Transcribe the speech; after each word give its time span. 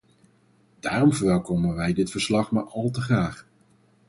Daarom 0.79 1.13
verwelkomen 1.13 1.75
wij 1.75 1.93
dit 1.93 2.11
verslag 2.11 2.51
maar 2.51 2.63
al 2.67 2.89
te 2.89 3.01
graag. 3.01 3.45